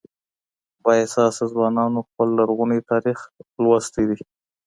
بااحساسه 0.83 1.43
ځوانانو 1.53 1.99
خپل 2.07 2.27
لرغونی 2.37 2.79
تاريخ 2.91 3.17
لوستی 3.63 4.03
دی. 4.09 4.19